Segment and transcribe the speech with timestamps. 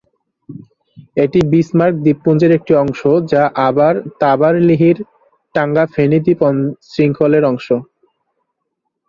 [1.17, 3.01] এটি বিসমার্ক দ্বীপপুঞ্জের একটি অংশ,
[3.31, 6.41] যা আবার তাবার-লিহির-টাঙ্গা-ফেনি দ্বীপ
[6.89, 7.67] শৃঙ্খলের অংশ।